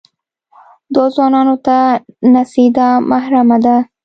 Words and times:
دوو 0.93 1.07
ځوانان 1.15 1.47
ته 1.65 1.77
نڅېدا 2.33 2.87
محرمه 3.11 3.57
ده. 3.65 3.75